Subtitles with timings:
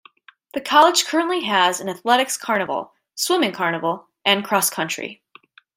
[0.55, 5.21] The college currently has an Athletics Carnival, Swimming Carnival and Cross Country.